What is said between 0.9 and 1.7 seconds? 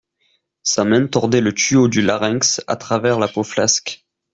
tordait le